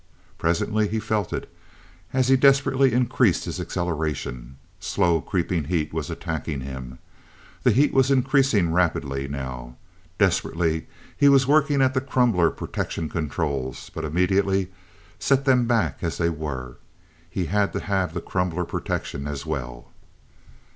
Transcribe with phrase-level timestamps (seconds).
[0.39, 1.47] Presently he felt it,
[2.11, 4.57] as he desperately increased his acceleration.
[4.79, 6.97] Slow creeping heat was attacking him.
[7.61, 9.75] The heat was increasing rapidly now.
[10.17, 14.71] Desperately he was working at the crumbler protection controls but immediately
[15.19, 16.77] set them back as they were.
[17.29, 19.91] He had to have the crumbler protection as well